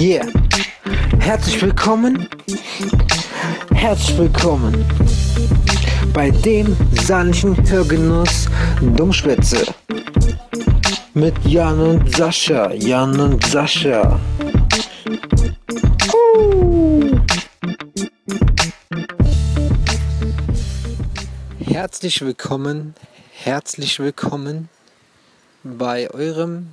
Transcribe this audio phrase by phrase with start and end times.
[0.00, 0.26] Yeah.
[1.18, 2.26] Herzlich willkommen.
[3.74, 4.82] Herzlich willkommen
[6.14, 8.46] bei dem sanften Hörgenuss
[8.96, 9.62] Dummschwätze.
[11.12, 12.72] Mit Jan und Sascha.
[12.72, 14.18] Jan und Sascha.
[21.58, 22.94] Herzlich willkommen,
[23.32, 24.70] herzlich willkommen
[25.62, 26.68] bei eurem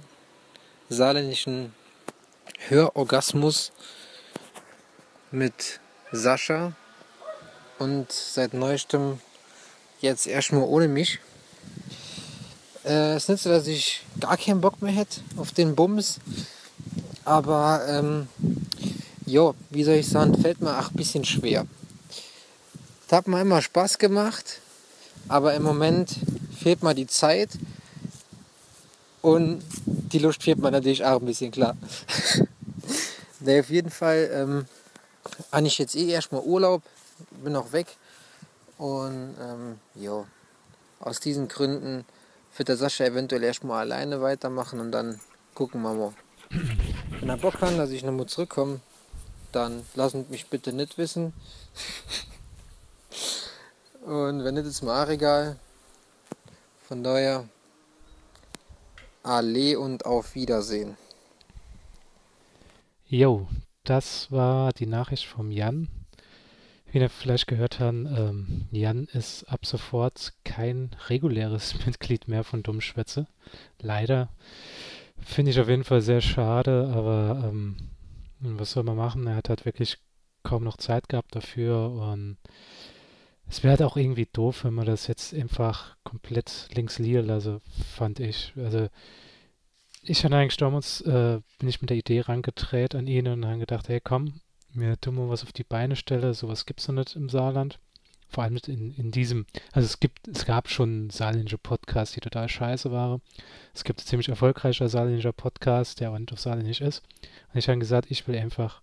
[0.88, 1.74] saarländischen
[2.68, 3.72] Hörorgasmus
[5.32, 5.80] mit
[6.12, 6.74] Sascha
[7.80, 9.20] und seit neuestem
[10.00, 11.20] jetzt erstmal ohne mich.
[12.86, 16.20] Äh, es nützt, dass ich gar keinen Bock mehr hätte auf den Bums,
[17.26, 18.28] aber ähm,
[19.26, 21.66] jo, wie soll ich sagen, fällt mir auch ein bisschen schwer.
[23.08, 24.60] Das hat mir immer Spaß gemacht,
[25.28, 26.16] aber im Moment
[26.58, 27.50] fehlt mir die Zeit
[29.22, 31.76] und die Lust fehlt mir natürlich auch ein bisschen klar.
[33.40, 34.66] ne, auf jeden Fall ähm,
[35.52, 36.84] habe ich jetzt eh erstmal Urlaub,
[37.44, 37.88] bin auch weg.
[38.78, 40.24] Und ähm, ja,
[41.00, 42.06] aus diesen Gründen
[42.56, 45.20] wird der Sascha eventuell erstmal alleine weitermachen und dann
[45.54, 46.14] gucken wir mal.
[47.20, 48.80] Wenn er Bock hat, dass ich nochmal zurückkomme,
[49.52, 51.34] dann lasst mich bitte nicht wissen.
[54.06, 55.58] und wenn nicht, ist mir auch egal.
[56.88, 57.48] Von daher
[59.28, 60.96] Alle und auf Wiedersehen.
[63.06, 63.48] Jo,
[63.84, 65.90] das war die Nachricht vom Jan.
[66.90, 72.64] Wie ihr vielleicht gehört habt, ähm, Jan ist ab sofort kein reguläres Mitglied mehr von
[72.64, 73.28] Dummschwätze.
[73.82, 74.30] Leider.
[75.20, 77.76] Finde ich auf jeden Fall sehr schade, aber ähm,
[78.40, 79.28] was soll man machen?
[79.28, 79.98] Er hat halt wirklich
[80.44, 82.38] kaum noch Zeit gehabt dafür und
[83.50, 87.62] es wäre halt auch irgendwie doof, wenn man das jetzt einfach komplett links liegen lasse,
[87.96, 88.54] fand ich.
[88.58, 88.90] Also
[90.04, 93.60] ich habe eigentlich damals, äh, bin ich mit der Idee rangedreht an ihn und habe
[93.60, 94.42] gedacht, hey komm,
[94.74, 97.80] mir tun wir was auf die Beine stelle, sowas gibt es noch nicht im Saarland.
[98.30, 102.50] Vor allem in, in diesem, also es gibt, es gab schon saarländische Podcasts, die total
[102.50, 103.22] scheiße waren.
[103.74, 107.04] Es gibt ein ziemlich erfolgreicher saarländischer Podcast, der aber nicht auf Saarländisch ist.
[107.54, 108.82] Und ich habe gesagt, ich will einfach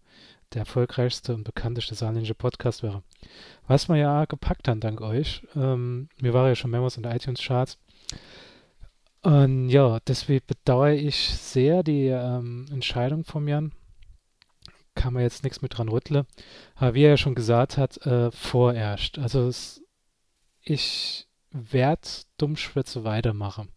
[0.53, 3.03] der erfolgreichste und bekannteste saarländische Podcast wäre.
[3.67, 5.47] Was wir ja gepackt haben, dank euch.
[5.57, 7.79] Ähm, mir war ja schon mehrmals in der iTunes-Charts.
[9.23, 13.73] Und ja, deswegen bedauere ich sehr die ähm, Entscheidung von Jan.
[14.95, 16.27] Kann man jetzt nichts mit dran rütteln.
[16.77, 19.19] Aber wie er ja schon gesagt hat, äh, vorerst.
[19.19, 19.83] Also es,
[20.61, 22.03] ich werde
[22.37, 23.71] Dummschwätze weitermachen.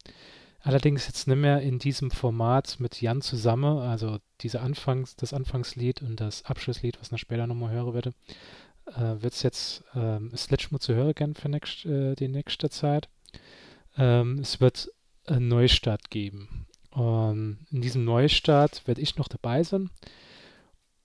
[0.59, 6.01] Allerdings jetzt nicht mehr in diesem Format mit Jan zusammen, also diese Anfangs, das Anfangslied
[6.01, 8.13] und das Abschlusslied, was ich später nochmal hören werde,
[8.87, 12.69] äh, wird es jetzt ähm, letzte Mal zu hören gern für nächst, äh, die nächste
[12.69, 13.07] Zeit.
[13.97, 14.89] Ähm, es wird
[15.25, 16.67] einen Neustart geben.
[16.91, 19.91] Und in diesem Neustart werde ich noch dabei sein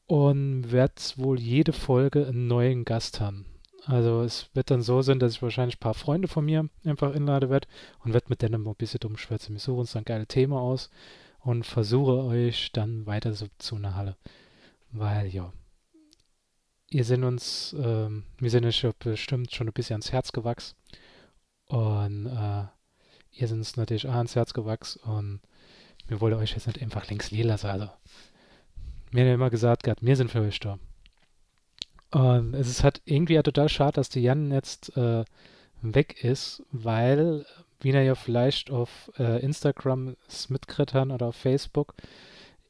[0.06, 3.46] und werde wohl jede Folge einen neuen Gast haben.
[3.86, 7.14] Also es wird dann so sein, dass ich wahrscheinlich ein paar Freunde von mir einfach
[7.14, 7.66] inlade werde
[8.04, 9.54] und werde mit denen ein bisschen dumm schwätzen.
[9.54, 10.88] Wir suchen uns ein geiles Thema aus
[11.40, 14.16] und versuche euch dann weiter so zu einer Halle.
[14.92, 15.52] Weil ja,
[16.90, 20.76] ihr sind uns, ähm, wir sind euch ja bestimmt schon ein bisschen ans Herz gewachsen.
[21.66, 22.64] Und äh,
[23.32, 25.40] ihr sind uns natürlich auch ans Herz gewachsen und
[26.06, 27.68] wir wollen euch jetzt nicht einfach links liegen lassen.
[27.68, 27.88] Also,
[29.10, 30.78] mir haben ja immer gesagt, Gott, wir sind für euch da.
[32.12, 35.24] Und es ist halt irgendwie ja total schade, dass die Jan jetzt äh,
[35.80, 37.46] weg ist, weil,
[37.80, 40.16] wie er ja vielleicht auf äh, Instagram
[40.48, 41.94] mitgekriegt oder auf Facebook,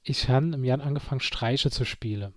[0.04, 2.34] ich habe im Jan angefangen, Streiche zu spielen.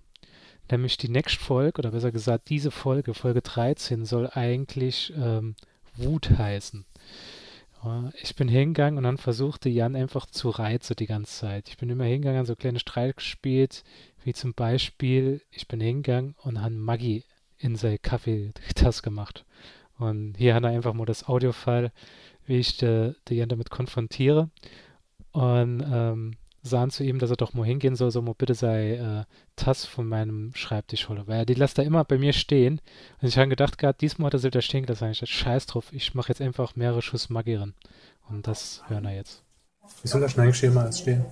[0.69, 5.55] Nämlich die nächste Folge, oder besser gesagt, diese Folge, Folge 13, soll eigentlich ähm,
[5.95, 6.85] Wut heißen.
[8.19, 11.69] Ich bin hingegangen und dann versuchte Jan einfach zu reizen die ganze Zeit.
[11.69, 13.83] Ich bin immer hingegangen, so kleine Streik gespielt,
[14.25, 17.23] wie zum Beispiel, ich bin hingegangen und habe Maggi
[17.57, 19.45] in seine Kaffeetasse gemacht.
[19.97, 21.91] Und hier hat er einfach mal das Audiofile,
[22.45, 24.49] wie ich den Jan damit konfrontiere.
[25.31, 28.93] Und ähm, sahen zu ihm, dass er doch mal hingehen soll, so mal bitte sei
[28.95, 29.23] äh,
[29.55, 31.23] Tass von meinem Schreibtisch holen.
[31.27, 32.81] Weil die lässt da immer bei mir stehen.
[33.21, 35.11] Und ich habe gedacht, gerade diesmal hat er sie da stehen gelassen.
[35.11, 37.75] Ich dachte, scheiß drauf, ich mache jetzt einfach mehrere Schuss Maggi rein.
[38.27, 39.43] Und das hören wir jetzt.
[40.01, 41.25] Wie soll das Schneidschema als stehen?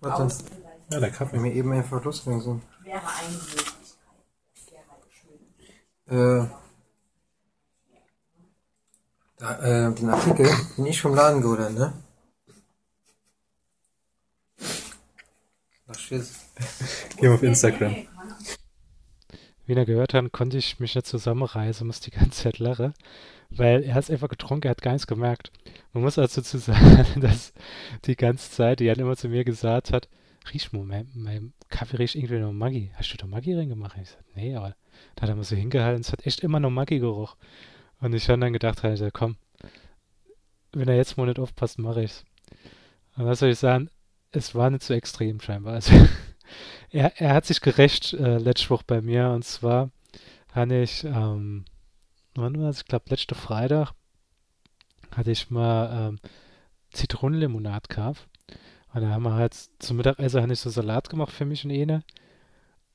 [0.00, 0.69] Was denn?
[0.90, 1.36] Ja, der Kaffee.
[1.36, 2.62] Wenn wir eben einfach losgegangen sind.
[6.08, 6.46] Äh,
[9.38, 11.92] da, äh, den Artikel bin ich vom Laden geholt, ne?
[15.86, 16.40] Ach, Schiss.
[17.16, 17.94] Geh auf Instagram.
[19.66, 22.92] Wie ihr gehört habt, konnte ich mich nicht zusammenreißen, musste die ganze Zeit lachen,
[23.50, 25.52] weil er hat einfach getrunken, er hat gar nichts gemerkt.
[25.92, 27.52] Man muss also dazu sagen, dass
[28.06, 30.08] die ganze Zeit, die hat immer zu mir gesagt hat,
[30.52, 32.92] riech mal, mein, mein Kaffee riecht irgendwie noch Maggi.
[32.94, 33.96] Hast du da Maggi reingemacht?
[34.00, 34.74] Ich sagte, nee, aber
[35.14, 37.36] da hat er mal so hingehalten, es hat echt immer noch Maggi-Geruch.
[38.00, 39.36] Und ich habe dann gedacht, halt, komm,
[40.72, 42.24] wenn er jetzt mal nicht aufpasst, mache ich's.
[43.16, 43.90] Und was soll ich sagen?
[44.32, 45.74] Es war nicht so extrem scheinbar.
[45.74, 45.92] Also
[46.90, 49.90] er, er hat sich gerecht äh, letzte Woche bei mir und zwar
[50.52, 51.64] habe ich, ähm,
[52.34, 52.78] wann war es?
[52.78, 53.92] Ich glaube, letzte Freitag
[55.12, 56.18] hatte ich mal ähm,
[56.92, 58.28] Zitronenlimonade gehabt.
[58.92, 61.70] Und da haben wir halt zum Mittagessen habe ich so Salat gemacht für mich und
[61.70, 62.02] Ene.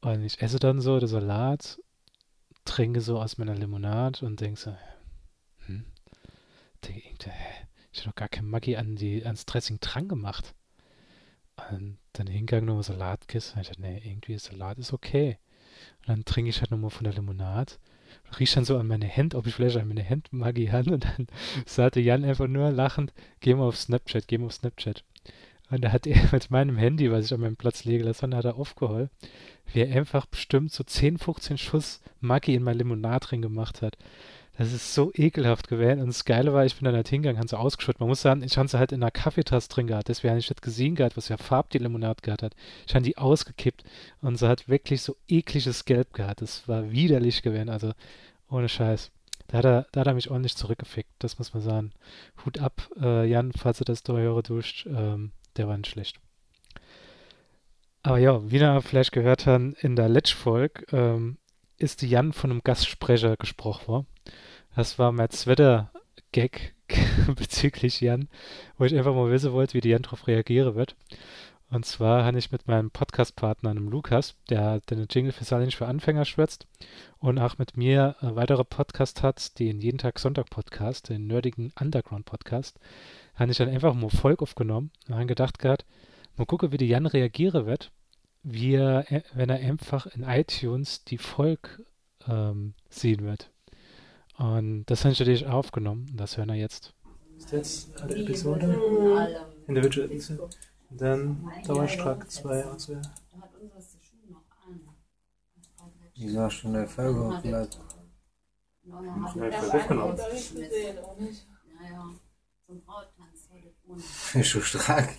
[0.02, 1.80] Und ich esse dann so den Salat,
[2.66, 4.76] trinke so aus meiner Limonade und denke so,
[5.66, 5.86] hm,
[6.84, 10.54] denke, hä, ich habe doch gar kein Maggi an die, ans Dressing dran gemacht.
[11.72, 13.54] Und dann hingegangen nochmal Salatkiss.
[13.54, 15.40] Und ich dachte, nee, irgendwie Salat ist okay.
[16.02, 17.74] Und dann trinke ich halt nochmal von der Limonade.
[18.38, 20.94] Riech dann so an meine Hände, ob ich vielleicht an meine Hände Maggi habe.
[20.94, 21.28] Und dann
[21.66, 25.06] sagte Jan einfach nur lachend, geh mal auf Snapchat, geh mal auf Snapchat.
[25.70, 28.46] Und da hat er mit meinem Handy, was ich an meinem Platz lege lassen, hat
[28.46, 29.10] er aufgeholt,
[29.74, 33.98] wie er einfach bestimmt so 10, 15 Schuss Maggi in mein Limonade drin gemacht hat.
[34.58, 36.00] Das ist so ekelhaft gewesen.
[36.00, 38.00] Und das Geile war, ich bin dann halt hingegangen, habe sie ausgeschüttet.
[38.00, 40.08] Man muss sagen, ich habe sie halt in einer Kaffeetasse drin gehabt.
[40.08, 42.56] Deswegen habe ich nicht gesehen gehabt, was für Farb die Limonade gehabt hat.
[42.88, 43.84] Ich habe die ausgekippt
[44.22, 46.42] und sie hat wirklich so ekliges Gelb gehabt.
[46.42, 47.70] Das war widerlich gewesen.
[47.70, 47.92] Also
[48.50, 49.12] ohne Scheiß.
[49.48, 51.12] Da hat er, da hat er mich ordentlich zurückgefickt.
[51.20, 51.92] Das muss man sagen.
[52.46, 54.88] Hut ab, äh, Jan, falls du das da höre duscht.
[54.88, 56.20] Ähm, der war nicht schlecht.
[58.04, 61.38] Aber ja, wie ihr vielleicht gehört haben, in der Letsch-Folge ähm,
[61.78, 64.08] ist Jan von einem Gastsprecher gesprochen worden.
[64.76, 65.92] Das war mein zweiter
[66.32, 66.76] Gag
[67.36, 68.28] bezüglich Jan,
[68.78, 70.96] wo ich einfach mal wissen wollte, wie die Jan darauf reagieren wird.
[71.70, 75.88] Und zwar habe ich mit meinem Podcast-Partner, einem Lukas, der den Jingle für Saarländisch für
[75.88, 76.68] Anfänger schwätzt
[77.20, 81.74] und auch mit mir äh, weitere Podcast hat, den Jeden Tag Sonntag Podcast, den nerdigen
[81.80, 82.80] Underground Podcast,
[83.34, 85.86] habe ich dann einfach mal Volk aufgenommen und habe gedacht gehabt,
[86.38, 87.92] mal gucken, wie die Jan reagieren wird,
[88.44, 91.82] wie er, äh, wenn er einfach in iTunes die Volk
[92.28, 93.50] ähm, sehen wird.
[94.38, 96.94] Und das habe ich natürlich aufgenommen und das hören wir jetzt.
[97.38, 98.78] Ist jetzt alle Episode
[99.68, 100.10] in der Virtual.
[100.90, 103.02] Dann Dauerstrack 2 und so.
[106.16, 107.70] Wieso hast du eine Folge hochgeladen?
[114.44, 115.10] Schon stark.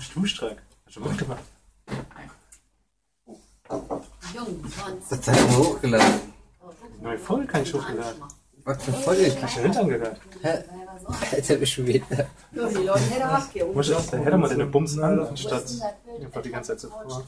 [0.00, 0.62] Stuhlstrack.
[0.86, 1.44] Hast du gut gemacht.
[5.08, 6.32] Das hast du hochgeladen.
[7.00, 8.22] Neue Folge kann ich hochgeladen.
[8.64, 9.42] Was für Folge?
[9.42, 11.32] Hast du nicht angehört?
[11.32, 11.36] Hä?
[11.36, 12.06] Jetzt hab ich schon wieder.
[13.72, 15.64] Muss ich, dann hätte man den Bums an, anstatt
[16.20, 17.24] einfach die ganze Zeit so vor.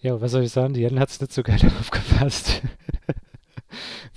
[0.00, 0.74] Ja, was soll ich sagen?
[0.74, 2.62] Die Jan hat es nicht so geil aufgepasst.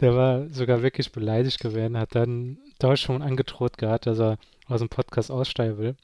[0.02, 4.38] Der war sogar wirklich beleidigt gewesen, hat dann da schon angedroht gehabt, dass er
[4.68, 5.96] aus dem Podcast aussteigen will.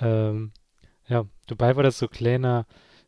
[0.00, 0.52] Ähm,
[1.06, 2.66] ja, dabei war das so kleiner,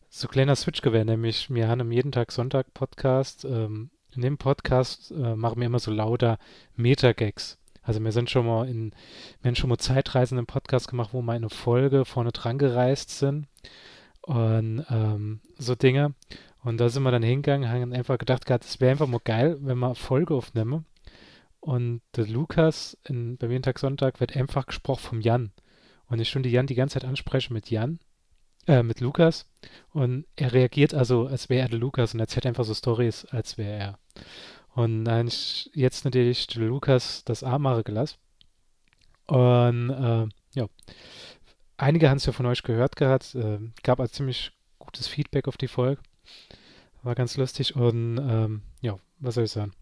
[0.09, 3.45] so kleiner Switch gewesen, nämlich wir haben am jeden Tag Sonntag Podcast.
[3.45, 6.39] Ähm, in dem Podcast äh, machen wir immer so lauter
[6.77, 7.58] Meta-Gags.
[7.89, 8.93] Also wir sind schon mal in,
[9.41, 13.09] wir haben schon mal Zeitreisen im Podcast gemacht, wo wir eine Folge vorne dran gereist
[13.19, 13.47] sind
[14.21, 16.15] und ähm, so Dinge.
[16.63, 19.79] Und da sind wir dann hingegangen, haben einfach gedacht, es wäre einfach mal geil, wenn
[19.79, 20.85] wir eine Folge aufnehmen.
[21.61, 25.53] Und der Lukas in, beim jeden Tag Sonntag wird einfach gesprochen vom Jan.
[26.09, 28.01] Und ich schon die Jan die ganze Zeit anspreche mit Jan,
[28.67, 29.47] äh, mit Lukas.
[29.95, 33.57] Und er reagiert also, als wäre er der Lukas und erzählt einfach so Stories, als
[33.57, 33.99] wäre er.
[34.79, 35.29] Und dann
[35.75, 38.17] jetzt natürlich Lukas das A machen gelassen.
[39.27, 40.69] Und äh, ja,
[41.77, 43.35] einige haben es ja von euch gehört gehabt.
[43.35, 46.01] Äh, gab also ziemlich gutes Feedback auf die Folge.
[47.03, 49.73] War ganz lustig und ähm, ja, was soll ich sagen?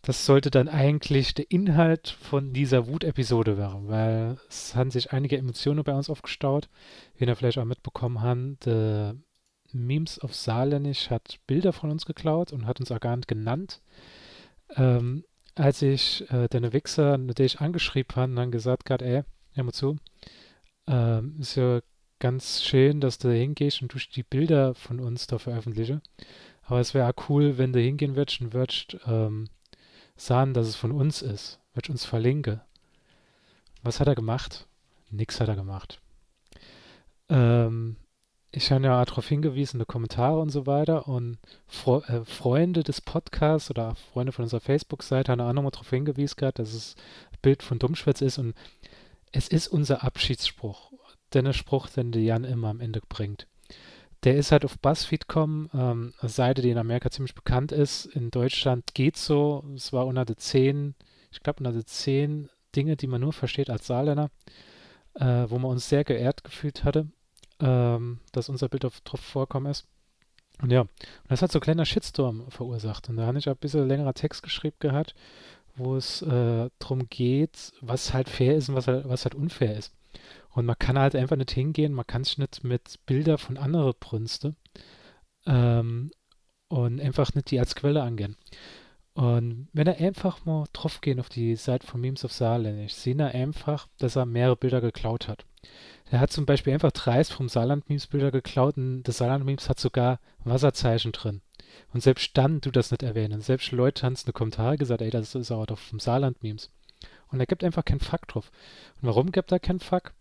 [0.00, 5.36] Das sollte dann eigentlich der Inhalt von dieser Wut-Episode werden, weil es haben sich einige
[5.36, 6.70] Emotionen bei uns aufgestaut.
[7.18, 8.66] Wie ihr vielleicht auch mitbekommen habt,
[9.84, 13.80] Memes auf Saarländisch hat Bilder von uns geklaut und hat uns auch gar nicht genannt.
[14.76, 19.22] Ähm, als ich äh, den Wichser natürlich angeschrieben habe dann gesagt hat, ey,
[19.54, 19.96] hör mal zu,
[20.86, 21.80] ähm, ist ja
[22.18, 26.00] ganz schön, dass du da hingehst und du die Bilder von uns da veröffentliche.
[26.62, 29.48] Aber es wäre auch cool, wenn du hingehen würdest und würdest ähm,
[30.16, 31.60] sagen, dass es von uns ist.
[31.74, 32.60] Würdest uns verlinken.
[33.82, 34.66] Was hat er gemacht?
[35.10, 36.00] Nix hat er gemacht.
[37.28, 37.96] Ähm,
[38.56, 41.06] ich habe ja darauf die Kommentare und so weiter.
[41.08, 45.90] Und Fre äh, Freunde des Podcasts oder Freunde von unserer Facebook-Seite haben auch nochmal darauf
[45.90, 46.96] hingewiesen gehabt, dass es
[47.32, 48.38] ein Bild von Dummschwätz ist.
[48.38, 48.54] Und
[49.30, 50.92] es ist unser Abschiedsspruch.
[51.34, 53.46] Der Spruch, den der Jan immer am Ende bringt.
[54.24, 58.06] Der ist halt auf BuzzFeed.com, ähm, eine Seite, die in Amerika ziemlich bekannt ist.
[58.06, 59.64] In Deutschland geht so.
[59.74, 60.94] Es war unter den zehn,
[61.30, 64.30] ich glaube unter den zehn Dinge, die man nur versteht als Saarländer.
[65.14, 67.08] äh, wo man uns sehr geehrt gefühlt hatte,
[67.60, 69.86] ähm, dass unser Bild auf, drauf vorkommen ist.
[70.62, 70.90] Und ja, und
[71.28, 73.08] das hat so ein kleiner Shitstorm verursacht.
[73.08, 75.14] Und da habe ich ein bisschen längerer Text geschrieben gehabt,
[75.76, 79.76] wo es äh, darum geht, was halt fair ist und was halt, was halt unfair
[79.76, 79.92] ist.
[80.50, 83.92] Und man kann halt einfach nicht hingehen, man kann sich nicht mit Bilder von anderen
[84.00, 84.54] Brünste
[85.44, 86.10] ähm,
[86.68, 88.36] und einfach nicht die als Quelle angehen.
[89.12, 93.20] Und wenn er einfach mal drauf gehen auf die Seite von Memes of Saarländisch, sehen
[93.20, 95.44] er einfach, dass er mehrere Bilder geklaut hat.
[96.10, 100.20] Er hat zum Beispiel einfach dreist vom Saarland-Memes Bilder geklaut und das Saarland-Memes hat sogar
[100.44, 101.42] Wasserzeichen drin.
[101.92, 103.40] Und selbst dann du das nicht erwähnen.
[103.40, 106.70] Selbst Leute haben es den Kommentaren gesagt, ey, das ist aber doch vom Saarland-Memes.
[107.28, 108.52] Und er gibt einfach keinen Fuck drauf.
[109.00, 110.12] Und warum gibt er keinen Fuck?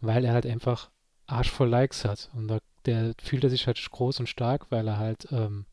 [0.00, 0.90] Weil er halt einfach
[1.26, 2.30] Arsch voll Likes hat.
[2.34, 5.66] Und da, der fühlt er sich halt groß und stark, weil er halt, ähm,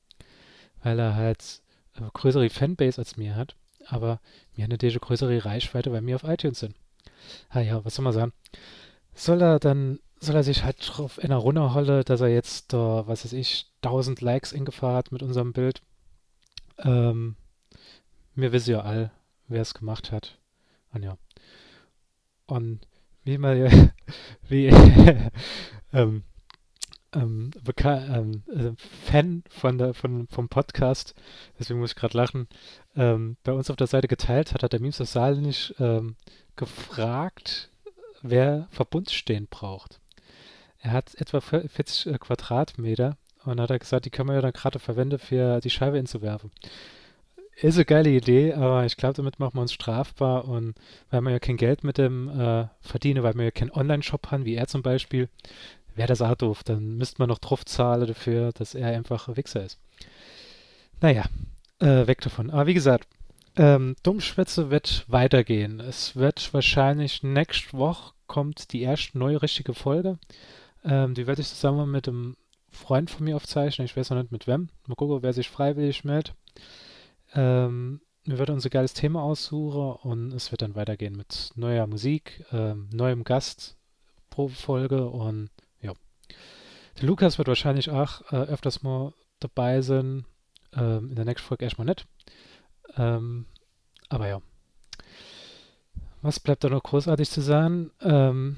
[0.81, 1.61] weil er halt
[1.95, 3.55] äh, größere Fanbase als mir hat.
[3.87, 4.19] Aber
[4.55, 6.75] mir hat natürlich größere Reichweite, weil wir auf iTunes sind.
[7.49, 8.33] Ah ja, was soll man sagen?
[9.13, 13.03] Soll er dann, soll er sich halt drauf in der runterholen, dass er jetzt da,
[13.07, 15.81] was weiß ich, 1000 Likes eingefahren hat mit unserem Bild.
[16.79, 17.35] Ähm,
[18.35, 19.11] wir wissen ja all,
[19.47, 20.37] wer es gemacht hat.
[20.93, 21.17] Und ja.
[22.45, 22.81] Und
[23.23, 23.69] wie man ja,
[24.49, 24.67] wie,
[25.93, 26.23] ähm,
[27.13, 31.13] ähm, ähm, äh, Fan von der, von, vom Podcast,
[31.59, 32.47] deswegen muss ich gerade lachen,
[32.95, 36.15] ähm, bei uns auf der Seite geteilt hat, hat der Memes das Saal nicht ähm,
[36.55, 37.70] gefragt,
[38.21, 39.99] wer Verbundstehen braucht.
[40.79, 44.53] Er hat etwa 40 äh, Quadratmeter und hat er gesagt, die können wir ja dann
[44.53, 46.51] gerade verwenden, für die Scheibe hinzuwerfen.
[47.55, 50.73] Ist eine geile Idee, aber ich glaube, damit machen wir uns strafbar und
[51.11, 54.45] weil wir ja kein Geld mit dem äh, verdienen, weil wir ja keinen Online-Shop haben,
[54.45, 55.29] wie er zum Beispiel,
[55.95, 56.63] wäre das auch doof.
[56.63, 59.79] Dann müsste man noch drauf zahlen dafür, dass er einfach ein Wichser ist.
[61.01, 61.25] Naja,
[61.79, 62.49] äh, weg davon.
[62.49, 63.07] Aber wie gesagt,
[63.55, 65.79] ähm, Dummschwätze wird weitergehen.
[65.79, 70.17] Es wird wahrscheinlich nächste Woche kommt die erste neue richtige Folge.
[70.83, 72.37] Ähm, die werde ich zusammen mit einem
[72.69, 73.85] Freund von mir aufzeichnen.
[73.85, 74.69] Ich weiß noch nicht mit wem.
[74.87, 76.33] Mal gucken, wer sich freiwillig meldet.
[77.33, 81.87] Ähm, wir werden uns ein geiles Thema aussuchen und es wird dann weitergehen mit neuer
[81.87, 83.77] Musik, ähm, neuem Gast
[84.29, 85.49] pro Folge und
[85.81, 85.93] ja.
[86.99, 90.25] Der Lukas wird wahrscheinlich auch äh, öfters mal dabei sein.
[90.73, 92.05] Ähm, in der nächsten Folge erstmal nicht.
[92.97, 93.45] Ähm,
[94.09, 94.41] aber ja.
[96.21, 97.91] Was bleibt da noch großartig zu sagen?
[98.01, 98.57] Ähm,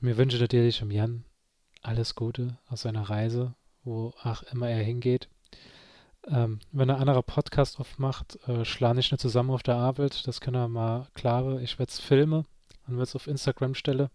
[0.00, 1.24] mir wünsche natürlich im Jan
[1.82, 5.28] alles Gute aus seiner Reise, wo auch immer er hingeht.
[6.26, 10.26] Ähm, wenn er anderer Podcast aufmacht, äh, schlage ich nicht zusammen auf der Arbeit.
[10.26, 11.62] Das können wir mal klare.
[11.62, 12.46] Ich werde es filmen
[12.86, 14.08] und werde es auf Instagram stellen.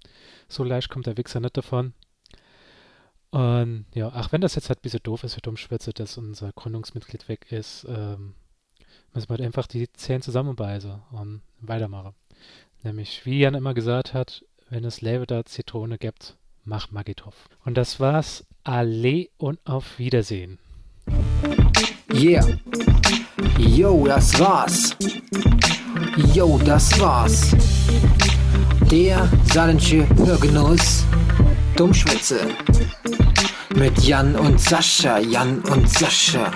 [0.48, 1.94] So leicht kommt der Wichser nicht davon.
[3.32, 6.52] Und ja, ach, wenn das jetzt halt ein bisschen doof ist für Dummschwätze, dass unser
[6.52, 8.34] Gründungsmitglied weg ist, ähm,
[9.14, 12.14] müssen wir halt einfach die Zähne zusammenbeißen und weitermachen.
[12.84, 17.36] Nämlich, wie Jan immer gesagt hat, wenn es Label Zitrone gibt, mach Magitov.
[17.66, 18.46] Und das war's.
[18.64, 20.60] Alle und auf Wiedersehen.
[22.14, 22.46] Yeah.
[23.58, 24.96] Yo, das war's.
[26.34, 27.56] Yo, das war's.
[28.92, 31.06] Der saarländische Hörgenuss
[31.76, 32.42] Dummschwätze.
[33.76, 36.52] Mit Jan und Sascha, Jan und Sascha.